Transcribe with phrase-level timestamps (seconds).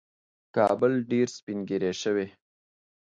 [0.55, 2.27] کابل ډېر سپین ږیری شوی